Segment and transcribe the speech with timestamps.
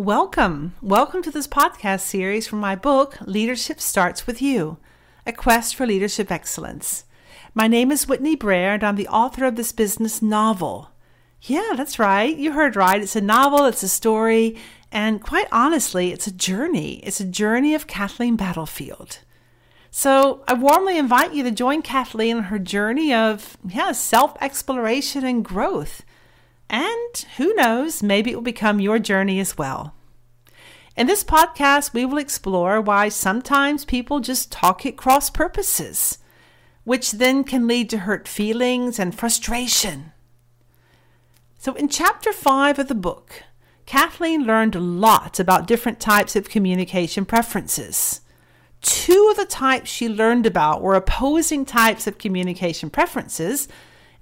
[0.00, 0.76] Welcome.
[0.80, 4.78] Welcome to this podcast series from my book, Leadership Starts With You
[5.26, 7.04] A Quest for Leadership Excellence.
[7.52, 10.88] My name is Whitney Brer, and I'm the author of this business novel.
[11.42, 12.34] Yeah, that's right.
[12.34, 13.02] You heard right.
[13.02, 14.56] It's a novel, it's a story,
[14.90, 17.00] and quite honestly, it's a journey.
[17.02, 19.18] It's a journey of Kathleen Battlefield.
[19.90, 25.44] So I warmly invite you to join Kathleen on her journey of yeah, self-exploration and
[25.44, 26.06] growth.
[26.70, 29.92] And who knows, maybe it will become your journey as well.
[30.96, 36.18] In this podcast, we will explore why sometimes people just talk at cross purposes,
[36.84, 40.12] which then can lead to hurt feelings and frustration.
[41.58, 43.42] So, in chapter 5 of the book,
[43.84, 48.20] Kathleen learned a lot about different types of communication preferences.
[48.80, 53.66] Two of the types she learned about were opposing types of communication preferences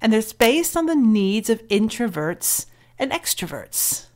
[0.00, 2.66] and it's based on the needs of introverts
[2.98, 4.06] and extroverts.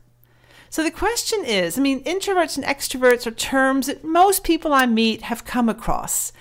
[0.69, 4.85] So the question is I mean, introverts and extroverts are terms that most people I
[4.85, 6.31] meet have come across,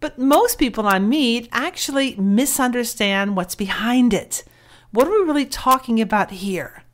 [0.00, 4.44] but most people I meet actually misunderstand what's behind it.
[4.90, 6.84] What are we really talking about here?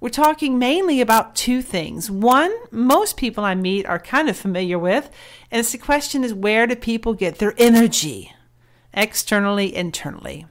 [0.00, 2.10] We're talking mainly about two things.
[2.10, 5.08] One, most people I meet are kind of familiar with,
[5.50, 8.34] and it's the question is where do people get their energy?
[8.92, 10.44] Externally, internally.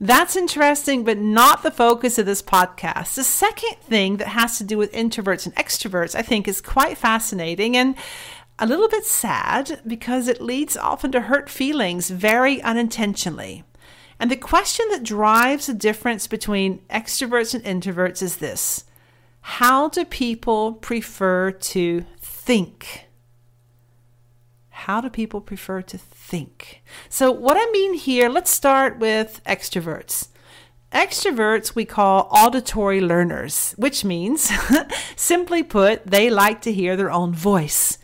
[0.00, 3.16] That's interesting, but not the focus of this podcast.
[3.16, 6.96] The second thing that has to do with introverts and extroverts, I think, is quite
[6.96, 7.96] fascinating and
[8.60, 13.64] a little bit sad because it leads often to hurt feelings very unintentionally.
[14.20, 18.84] And the question that drives the difference between extroverts and introverts is this
[19.40, 23.07] How do people prefer to think?
[24.86, 26.84] How do people prefer to think?
[27.08, 30.28] So, what I mean here, let's start with extroverts.
[30.92, 34.52] Extroverts we call auditory learners, which means,
[35.16, 37.98] simply put, they like to hear their own voice.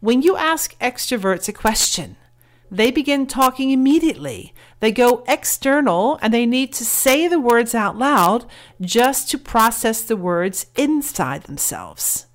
[0.00, 2.16] When you ask extroverts a question,
[2.70, 4.54] they begin talking immediately.
[4.80, 8.46] They go external and they need to say the words out loud
[8.80, 12.26] just to process the words inside themselves.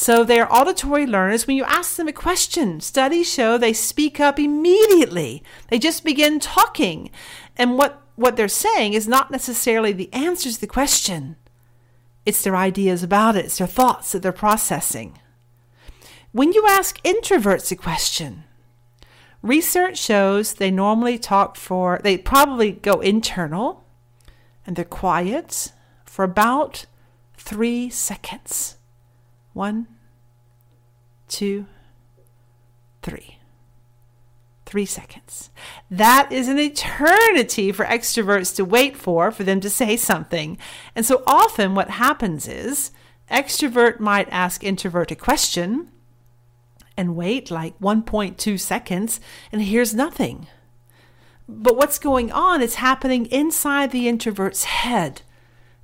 [0.00, 1.48] So they're auditory learners.
[1.48, 5.42] When you ask them a question, studies show they speak up immediately.
[5.70, 7.10] They just begin talking.
[7.56, 11.34] And what, what they're saying is not necessarily the answer to the question,
[12.24, 15.18] it's their ideas about it, it's their thoughts that they're processing.
[16.30, 18.44] When you ask introverts a question,
[19.42, 23.84] research shows they normally talk for, they probably go internal
[24.64, 25.72] and they're quiet
[26.04, 26.86] for about
[27.36, 28.77] three seconds.
[29.52, 29.86] One,
[31.28, 31.66] two,
[33.02, 33.38] three.
[34.66, 35.50] Three seconds.
[35.90, 40.58] That is an eternity for extroverts to wait for, for them to say something.
[40.94, 42.90] And so often what happens is
[43.30, 45.88] extrovert might ask introvert a question
[46.98, 49.20] and wait like 1.2 seconds
[49.50, 50.48] and hears nothing.
[51.48, 55.22] But what's going on is happening inside the introvert's head.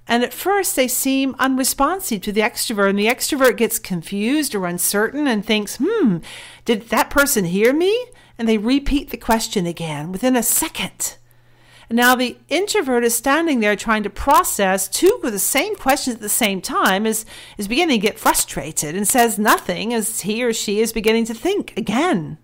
[0.07, 4.67] And at first, they seem unresponsive to the extrovert, and the extrovert gets confused or
[4.67, 6.19] uncertain and thinks, hmm,
[6.65, 8.07] did that person hear me?
[8.39, 11.17] And they repeat the question again within a second.
[11.89, 16.17] And now the introvert is standing there trying to process two of the same questions
[16.17, 17.25] at the same time, is,
[17.59, 21.35] is beginning to get frustrated and says nothing as he or she is beginning to
[21.35, 22.39] think again.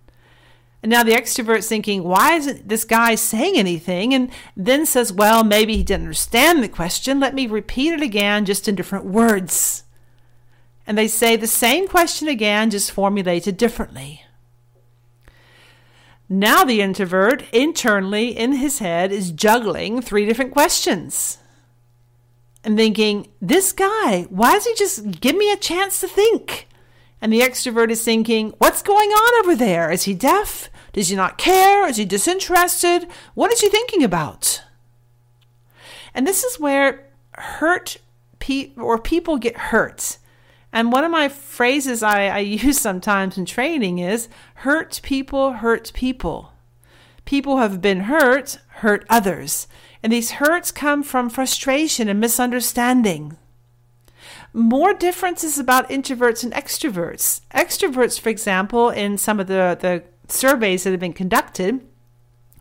[0.82, 4.14] And now the extrovert's thinking, why isn't this guy saying anything?
[4.14, 7.20] And then says, well, maybe he didn't understand the question.
[7.20, 9.84] Let me repeat it again, just in different words.
[10.86, 14.22] And they say the same question again, just formulated differently.
[16.32, 21.38] Now the introvert, internally in his head, is juggling three different questions
[22.64, 26.68] and thinking, this guy, why does he just give me a chance to think?
[27.20, 29.91] And the extrovert is thinking, what's going on over there?
[29.91, 30.70] Is he deaf?
[30.92, 31.86] Does he not care?
[31.86, 33.06] Is he disinterested?
[33.34, 34.62] What is he thinking about?
[36.15, 37.98] And this is where hurt
[38.39, 40.18] pe- or people get hurt.
[40.72, 45.92] And one of my phrases I, I use sometimes in training is hurt people hurt
[45.94, 46.53] people.
[47.24, 49.68] People have been hurt, hurt others.
[50.03, 53.36] And these hurts come from frustration and misunderstanding
[54.52, 57.40] more differences about introverts and extroverts.
[57.54, 60.02] Extroverts, for example, in some of the, the
[60.32, 61.80] surveys that have been conducted,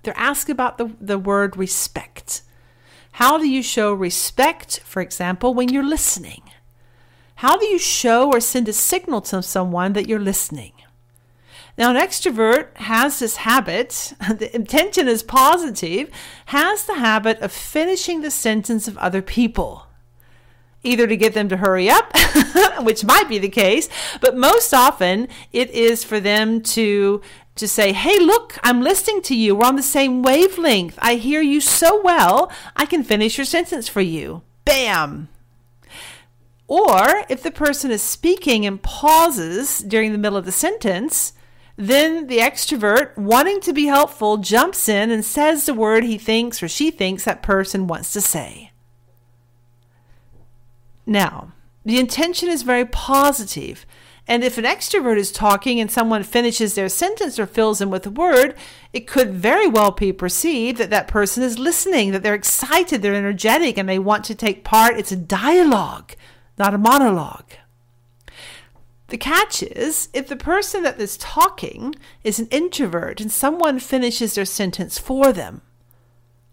[0.03, 2.41] they're asked about the, the word respect.
[3.13, 6.43] How do you show respect, for example, when you're listening?
[7.35, 10.73] How do you show or send a signal to someone that you're listening?
[11.77, 16.09] Now, an extrovert has this habit, the intention is positive,
[16.47, 19.88] has the habit of finishing the sentence of other people.
[20.83, 22.11] Either to get them to hurry up,
[22.81, 23.89] which might be the case,
[24.21, 27.21] but most often it is for them to
[27.55, 29.55] to say, "Hey, look, I'm listening to you.
[29.55, 30.97] We're on the same wavelength.
[31.01, 32.51] I hear you so well.
[32.75, 35.29] I can finish your sentence for you." Bam.
[36.67, 41.33] Or if the person is speaking and pauses during the middle of the sentence,
[41.75, 46.61] then the extrovert, wanting to be helpful, jumps in and says the word he thinks
[46.61, 48.68] or she thinks that person wants to say.
[51.09, 51.53] Now,
[51.83, 53.87] the intention is very positive,
[54.27, 58.05] and if an extrovert is talking and someone finishes their sentence or fills in with
[58.05, 58.53] a word,
[58.93, 63.15] it could very well be perceived that that person is listening, that they're excited, they're
[63.15, 64.99] energetic, and they want to take part.
[64.99, 66.13] It's a dialogue,
[66.59, 67.53] not a monologue.
[69.07, 74.35] The catch is if the person that is talking is an introvert and someone finishes
[74.35, 75.63] their sentence for them,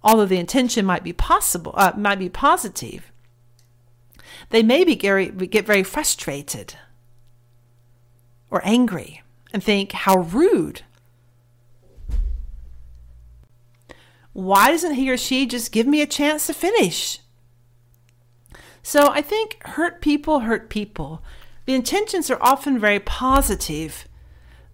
[0.02, 3.12] although the intention might be possible, uh, might be positive,
[4.50, 6.74] they may be get very frustrated
[8.50, 10.82] or angry and think, how rude.
[14.32, 17.20] Why doesn't he or she just give me a chance to finish?
[18.82, 21.22] So I think hurt people hurt people.
[21.64, 24.06] The intentions are often very positive,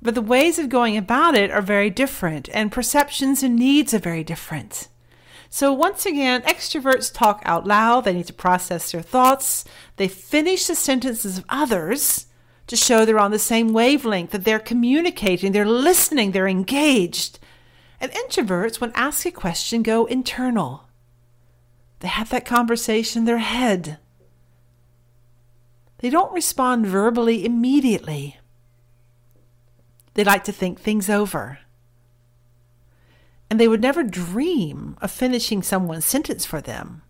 [0.02, 3.98] but the ways of going about it are very different, and perceptions and needs are
[3.98, 4.88] very different.
[5.54, 9.66] So, once again, extroverts talk out loud, they need to process their thoughts,
[9.96, 12.24] they finish the sentences of others
[12.68, 17.38] to show they're on the same wavelength, that they're communicating, they're listening, they're engaged.
[18.00, 20.88] And introverts, when asked a question, go internal.
[22.00, 23.98] They have that conversation in their head.
[25.98, 28.38] They don't respond verbally immediately.
[30.14, 31.58] They like to think things over.
[33.52, 37.02] And they would never dream of finishing someone's sentence for them.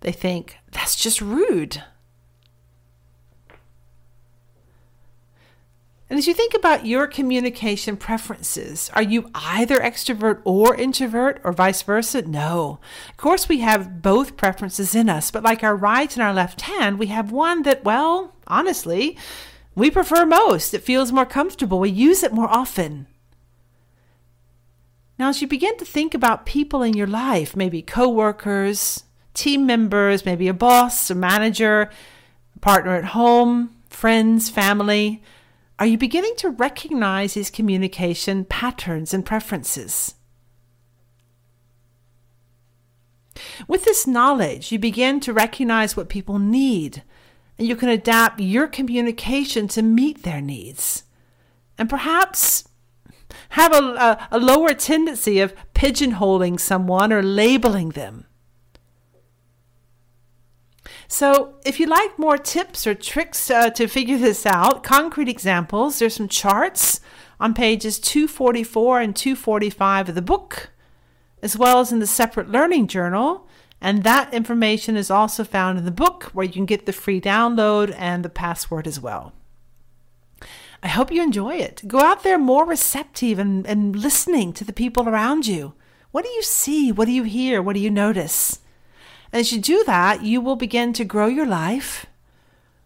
[0.00, 1.82] They think, that's just rude.
[6.10, 11.52] And as you think about your communication preferences, are you either extrovert or introvert or
[11.52, 12.20] vice versa?
[12.20, 12.78] No.
[13.08, 16.60] Of course, we have both preferences in us, but like our right and our left
[16.60, 19.16] hand, we have one that, well, honestly,
[19.74, 20.74] we prefer most.
[20.74, 21.80] It feels more comfortable.
[21.80, 23.06] We use it more often.
[25.22, 29.04] Now, as you begin to think about people in your life, maybe coworkers,
[29.34, 31.90] team members, maybe a boss, a manager,
[32.56, 35.22] a partner at home, friends, family,
[35.78, 40.16] are you beginning to recognize these communication patterns and preferences?
[43.68, 47.04] With this knowledge, you begin to recognize what people need,
[47.60, 51.04] and you can adapt your communication to meet their needs.
[51.78, 52.64] And perhaps
[53.52, 58.26] have a, a, a lower tendency of pigeonholing someone or labeling them.
[61.06, 65.98] So, if you like more tips or tricks uh, to figure this out, concrete examples,
[65.98, 67.00] there's some charts
[67.38, 70.70] on pages 244 and 245 of the book,
[71.42, 73.46] as well as in the separate learning journal.
[73.82, 77.20] And that information is also found in the book where you can get the free
[77.20, 79.34] download and the password as well.
[80.82, 81.82] I hope you enjoy it.
[81.86, 85.74] Go out there more receptive and, and listening to the people around you.
[86.10, 86.90] What do you see?
[86.90, 87.62] What do you hear?
[87.62, 88.58] What do you notice?
[89.32, 92.06] As you do that, you will begin to grow your life,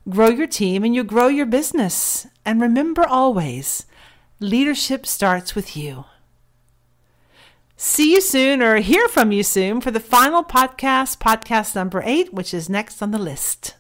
[0.09, 2.27] grow your team, and you grow your business.
[2.45, 3.87] And remember always,
[4.39, 6.05] leadership starts with you.
[7.77, 12.33] See you soon or hear from you soon for the final podcast, podcast number eight,
[12.33, 13.75] which is next on the list.